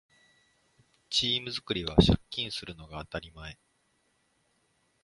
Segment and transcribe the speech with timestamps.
[1.11, 3.59] チーム作りは借金するのが当たり前